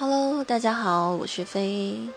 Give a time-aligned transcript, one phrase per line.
[0.00, 2.08] Hello，大家好，我是飞。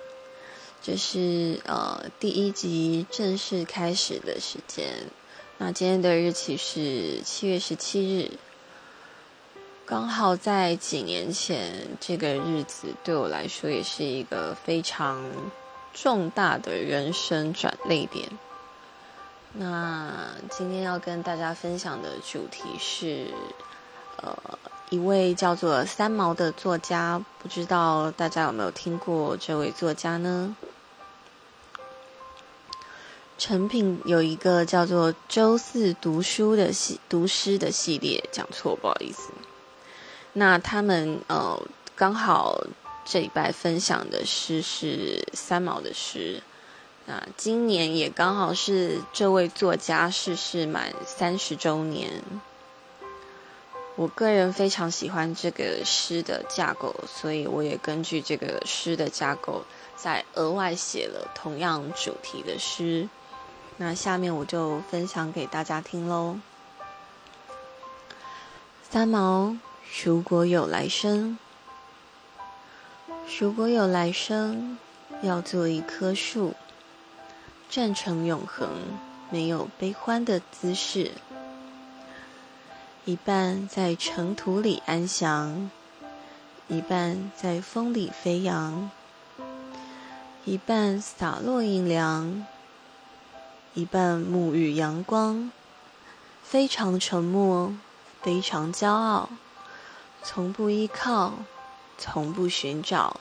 [0.82, 4.88] 这是呃第一集正式开始的时间。
[5.58, 8.32] 那今天的日期是七月十七日，
[9.86, 15.22] 刚好在几年前，这个日子对我来说也是一个非常
[15.94, 18.30] 重大的人生转捩点。
[19.52, 23.28] 那今天要跟大家分享的主题是，
[24.22, 24.58] 呃，
[24.94, 30.56] 一位叫做三毛的作家，不知道大家有没有听过这位作家呢？
[33.40, 39.32] 成品有一个叫做“周四读书”的系读诗的系列，讲错不好意思。
[40.34, 41.60] 那他们呃
[41.96, 42.64] 刚好
[43.04, 46.44] 这礼拜分享的诗是三毛的诗，
[47.08, 52.22] 那今年也刚好是这位作家逝世满三十周年。
[53.96, 59.64] 我个人非常喜欢这个诗的架构，所以我也根据这个诗的架构，
[59.96, 63.08] 再额外写了同样主题的诗。
[63.78, 66.40] 那下面我就分享给大家听喽。
[68.90, 69.56] 三毛，
[70.04, 71.38] 如果有来生，
[73.40, 74.78] 如果有来生，
[75.22, 76.54] 要做一棵树，
[77.70, 78.70] 站成永恒，
[79.30, 81.12] 没有悲欢的姿势，
[83.06, 85.70] 一半在尘土里安详，
[86.70, 88.90] 一半在风里飞扬，
[90.46, 92.46] 一半洒落阴凉。
[93.74, 95.52] 一半沐浴阳光，
[96.44, 97.76] 非常沉默，
[98.22, 99.28] 非常骄傲，
[100.22, 101.34] 从不依靠，
[101.98, 103.20] 从不寻找。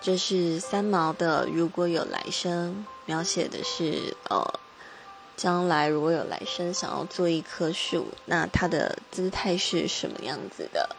[0.00, 4.60] 这是三毛的《如果有来生》，描写的是呃，
[5.40, 10.94] 将来如果有来生，想要做一棵树，那它的姿态是什么样子的？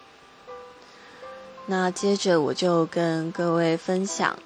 [1.68, 4.40] 那接着我就跟各位分享。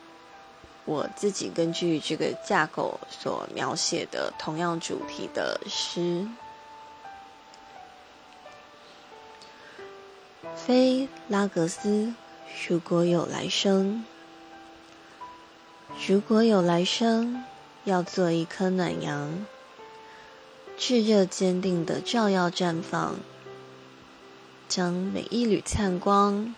[0.84, 6.28] 我自己根据这个架构所描写的同样主题的诗，
[10.58, 12.14] 菲拉格斯，
[12.68, 14.04] 如果有来生，
[16.06, 17.46] 如果有来生，
[17.86, 19.46] 要做一颗暖阳，
[20.78, 23.16] 炙热坚定的照耀绽放，
[24.68, 26.54] 将每一缕灿光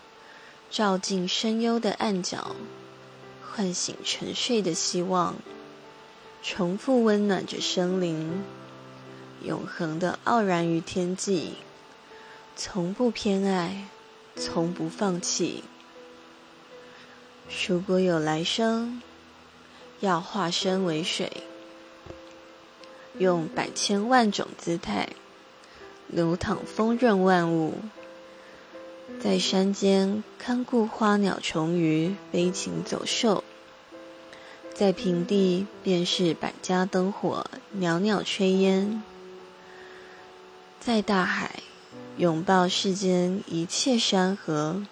[0.70, 2.56] 照进深幽的暗角。
[3.50, 5.34] 唤醒沉睡的希望，
[6.42, 8.44] 重复温暖着生灵，
[9.42, 11.54] 永恒的傲然于天际，
[12.54, 13.88] 从不偏爱，
[14.36, 15.64] 从不放弃。
[17.66, 19.02] 如果有来生，
[19.98, 21.32] 要化身为水，
[23.16, 25.08] 用百千万种姿态，
[26.06, 27.74] 流淌丰润万物。
[29.20, 33.42] 在山间看顾花鸟虫鱼、飞禽走兽；
[34.74, 39.00] 在平地便是百家灯火、袅袅炊烟；
[40.78, 41.62] 在大海
[42.18, 44.84] 拥抱世间一切山河，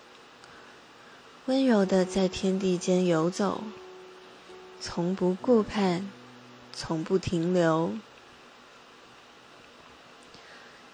[1.44, 3.62] 温柔的在天地间游走，
[4.80, 6.10] 从不顾盼，
[6.76, 7.94] 从不停留。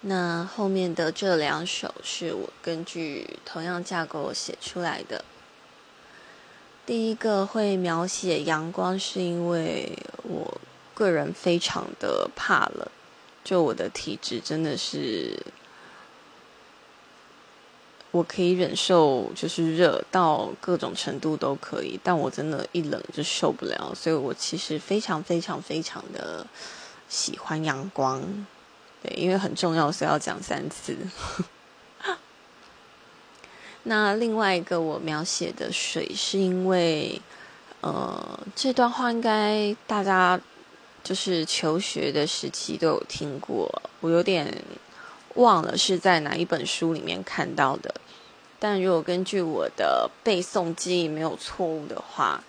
[0.02, 5.24] 那后面的这两首是我根据同样架构写出来的。
[6.86, 10.60] 第一个会描写阳光，是因为我
[10.94, 12.86] 个人非常的怕冷，
[13.42, 15.36] 就我的体质真的是，
[18.12, 26.46] 我可以忍受就是热到各种程度都可以，但我真的一冷就受不了，所以我其实非常非常非常的
[27.08, 28.22] 喜欢阳光。
[29.02, 30.94] 对，因为很重要，所以要讲三次。
[33.84, 37.20] 那另外一个我描写的水，是因为，
[37.80, 40.38] 呃，这段话应该大家
[41.02, 44.62] 就是求学的时期都有听过，我有点
[45.34, 47.92] 忘了是在哪一本书里面看到的。
[48.62, 52.44] 但如果根据我的背诵记忆没有错误的话，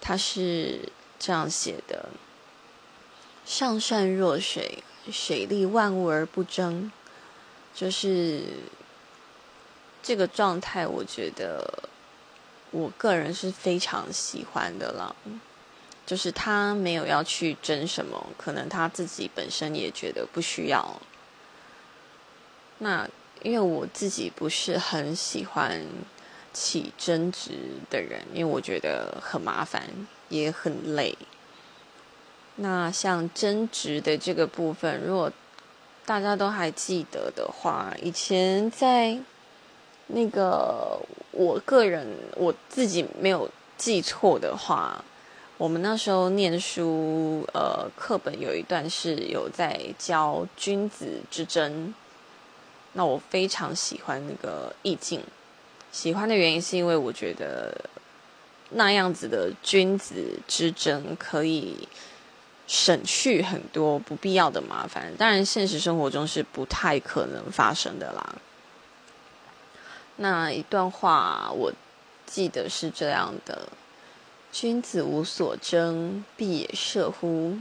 [0.00, 0.88] 它是
[1.18, 2.08] 这样写的：
[3.44, 4.82] 上善若水。
[5.10, 6.90] 水利万物而不争，
[7.74, 8.44] 就是
[10.00, 10.86] 这个状态。
[10.86, 11.88] 我觉得
[12.70, 15.16] 我个人是非常喜欢的了。
[16.06, 21.00] 就是他没有要去争什么，可能他自己本身也觉得不需要。
[22.78, 23.08] 那
[23.42, 25.84] 因为我自己不是很喜欢
[26.52, 27.50] 起争执
[27.90, 29.82] 的人，因为我觉得很麻烦，
[30.28, 31.16] 也很累。
[32.56, 35.32] 那像争执的这个部分，如果
[36.04, 39.18] 大家都还记得的话，以前在
[40.08, 40.98] 那个
[41.30, 42.06] 我个人
[42.36, 45.02] 我自己没有记错的话，
[45.56, 51.94] 我们那时候念书，呃，课本有一段是有在教君子之争。
[52.94, 55.22] 那我非常喜欢那个意境，
[55.90, 57.74] 喜欢的原因是因为我觉得
[58.70, 61.88] 那样子的君子之争可以
[62.66, 65.14] 省去很多不必要的麻烦。
[65.16, 68.34] 当然，现实生活中是不太可能发生的啦。
[70.16, 71.72] 那一段话我
[72.26, 73.68] 记得是这样的
[74.52, 77.58] ：“君子无所争，必也射乎？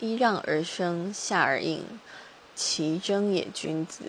[0.00, 1.84] 揖让而生，下而应，
[2.54, 4.04] 其争也君子。”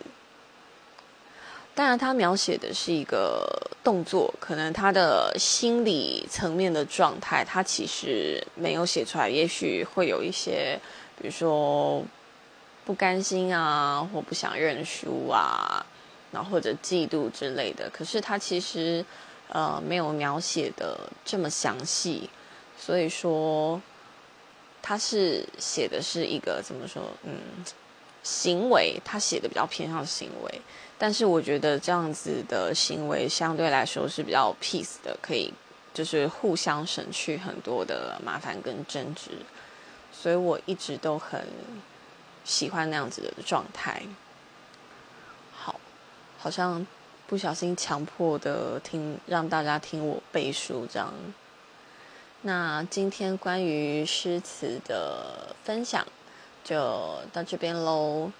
[1.73, 3.47] 当然，他描写的是一个
[3.81, 9.29] 动作，可能他的心理层面的状态，他其实没有写出来。
[9.29, 10.77] 也许会有一些，
[11.17, 12.03] 比如说
[12.85, 15.83] 不甘心啊，或不想认输啊，
[16.31, 17.89] 然后或者嫉妒之类的。
[17.89, 19.03] 可是他其实
[19.47, 22.29] 呃没有描写的这么详细，
[22.77, 23.81] 所以说
[24.81, 27.01] 他是写的是一个怎么说？
[27.23, 27.39] 嗯。
[28.23, 30.61] 行为，他写的比较偏向行为，
[30.97, 35.51] 但是我觉得这样子的行为相对来说是比较 peace 的，可以
[35.93, 39.31] 就是互相省去很多的麻烦跟争执，
[40.13, 41.47] 所以我一直都很
[42.43, 44.03] 喜欢那样子的状态。
[45.51, 45.79] 好，
[46.37, 46.85] 好像
[47.25, 51.11] 不小心强迫的听让大家听我背书这样。
[52.43, 56.05] 那今天关于诗词的分享。
[56.63, 58.31] 就到这边喽。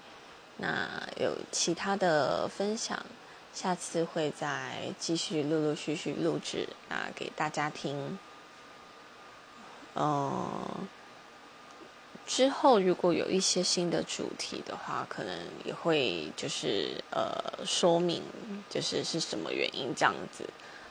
[0.58, 3.04] 那有其他的分享，
[3.52, 8.18] 下次会再继续陆陆续续录制啊，给大家听。
[9.94, 10.88] 嗯，
[12.26, 18.22] 之后如果有一些新的主题的话，可能也会就是呃说明，
[18.70, 20.44] 就是是什么原因这样子。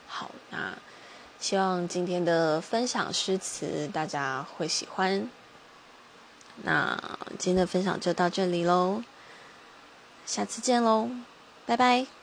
[0.06, 0.76] 好，那
[1.40, 5.30] 希望今天的分享诗词大家会喜欢。
[6.64, 6.96] 那
[7.38, 9.02] 今天的分享就到这里喽，
[10.26, 11.08] 下次见喽，
[11.66, 12.21] 拜拜。